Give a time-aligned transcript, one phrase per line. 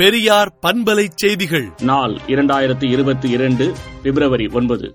[0.00, 1.72] பெரியார் பண்பலை செய்திகள்.
[1.82, 3.72] நாள் இரண்டாயிரத்தி இருபத்தி இரண்டு
[4.02, 4.94] பிப்ரவரி ஒன்பது.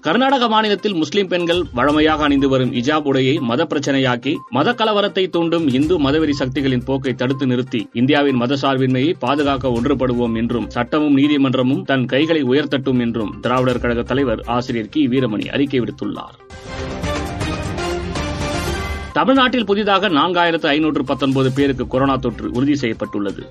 [0.00, 6.00] கர்நாடக மாநிலத்தில் முஸ்லிம் பெண்கள் வழமையாக அணிந்து வரும் இஜாப் உடையை மத பிரச்சனையாக்கி மத கலவரத்தை தூண்டும் இந்து
[6.00, 13.00] மதவெறி சக்திகளின் போக்கை தடுத்து நிறுத்தி இந்தியாவின் மதசார்பின்மையை பாதுகாக்க ஒன்றுபடுவோம் என்றும் சட்டமும் நீதிமன்றமும் தன் கைகளை உயர்த்தட்டும்
[13.00, 15.08] என்றும் திராவிடர் கழக தலைவர் ஆசிரியர் கி.
[15.08, 16.36] வீரமணி அறிக்கை விடுத்துள்ளார்.
[19.12, 23.42] தமிழ்நாட்டில் புதிதாக நான்காயிரத்து ஐநூற்று பத்தொன்பது பேருக்கு கொரோனா தொற்று உறுதி செய்யப்பட்டுள்ளது.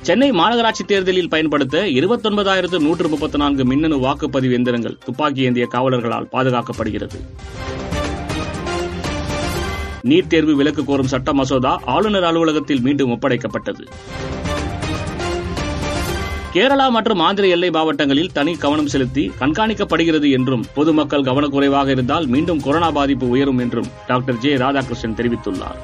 [0.00, 7.20] சென்னை மாநகராட்சி தேர்தலில் பயன்படுத்த இருபத்தொன்பதாயிரத்து நூற்று முப்பத்தி நான்கு மின்னணு வாக்குப்பதிவு எந்திரங்கள் துப்பாக்கி ஏந்திய காவலர்களால் பாதுகாக்கப்படுகிறது.
[10.08, 13.84] நீட் தேர்வு விலக்கு கோரும் சட்ட மசோதா ஆளுநர் அலுவலகத்தில் மீண்டும் ஒப்படைக்கப்பட்டது.
[16.54, 22.90] கேரளா மற்றும் ஆந்திர எல்லை மாவட்டங்களில் தனி கவனம் செலுத்தி கண்காணிக்கப்படுகிறது என்றும் பொதுமக்கள் கவனக்குறைவாக இருந்தால் மீண்டும் கொரோனா
[22.90, 25.80] பாதிப்பு உயரும் என்றும் டாக்டர் ஜே ராதாகிருஷ்ணன் தெரிவித்துள்ளார்.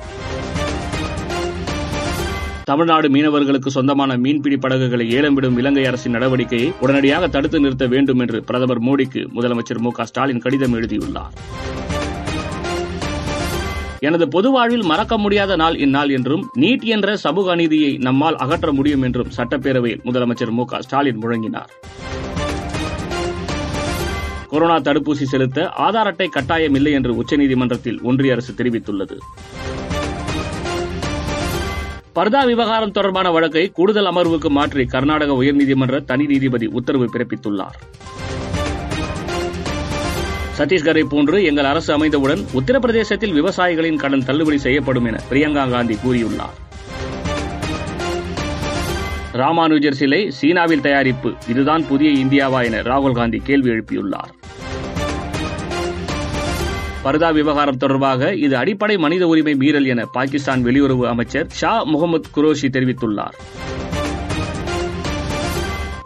[2.65, 8.45] தமிழ்நாடு மீனவர்களுக்கு சொந்தமான மீன்பிடி படகுகளை ஏலம் விடும் இலங்கை அரசின் நடவடிக்கையை உடனடியாக தடுத்து நிறுத்த வேண்டும் என்று
[8.45, 11.33] பிரதமர் மோடிக்கு முதலமைச்சர் மு ஸ்டாலின் கடிதம் எழுதியுள்ளார்.
[14.01, 19.03] எனது பொது வாழ்வில் மறக்க முடியாத நாள் இந்நாள் என்றும் நீட் என்ற சமூக அநீதியை நம்மால் அகற்ற முடியும்
[19.03, 21.73] என்றும் சட்டப்பேரவையில் முதலமைச்சர் மு ஸ்டாலின் முழங்கினார்.
[24.49, 29.19] கொரோனா தடுப்பூசி செலுத்த ஆதார் அட்டை கட்டாயம் இல்லை என்று உச்சநீதிமன்றத்தில் ஒன்றிய அரசு தெரிவித்துள்ளது.
[32.15, 37.79] பர்தா விவகாரம் தொடர்பான வழக்கை கூடுதல் அமர்வுக்கு மாற்றி கர்நாடக உயர்நீதிமன்ற தனி நீதிபதி உத்தரவு பிறப்பித்துள்ளார்.
[40.61, 46.57] சத்தீஸ்கரை போன்று எங்கள் அரசு அமைந்தவுடன் உத்தரப்பிரதேசத்தில் விவசாயிகளின் கடன் தள்ளுபடி செய்யப்படும் என பிரியங்கா காந்தி கூறியுள்ளார்.
[49.33, 51.33] ராமானுஜர் சிலை சீனாவில் தயாரிப்பு.
[51.49, 54.31] இதுதான் புதிய இந்தியாவா என ராகுல் காந்தி கேள்வி எழுப்பியுள்ளார்.
[57.05, 62.69] பர்தா விவகாரம் தொடர்பாக இது அடிப்படை மனித உரிமை மீறல் என பாகிஸ்தான் வெளியுறவு அமைச்சர் ஷா முகமது குரோஷி
[62.77, 63.39] தெரிவித்துள்ளார்.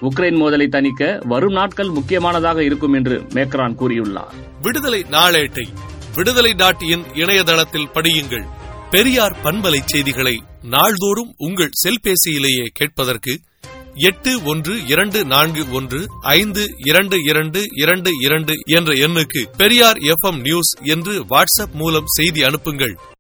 [0.05, 4.35] உக்ரைன் மோதலை தணிக்க வரும் நாட்கள் முக்கியமானதாக இருக்கும் என்று மேக்ரான் கூறியுள்ளார்.
[4.63, 5.67] விடுதலை நாளேட்டை
[6.15, 8.45] விடுதலை டாட் இன் இணையதளத்தில் படியுங்கள்.
[8.91, 13.41] பெரியார் பண்பலை செய்திகளை நாள்தோறும் உங்கள் செல்பேசியிலேயே கேட்பதற்கு
[13.95, 20.75] எட்டு ஒன்று இரண்டு நான்கு ஒன்று ஐந்து இரண்டு இரண்டு இரண்டு இரண்டு என்ற எண்ணுக்கு பெரியார் எஃப் நியூஸ்
[20.83, 22.99] என்று வாட்ஸ்அப் மூலம் செய்தி அனுப்புங்கள்.